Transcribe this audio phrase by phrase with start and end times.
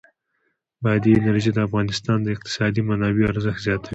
[0.83, 3.89] بادي انرژي د افغانستان د اقتصادي منابعو ارزښت زیاتوي.